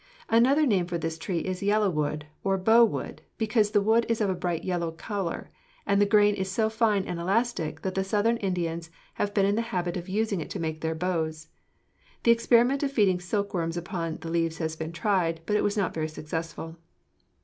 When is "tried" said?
14.91-15.41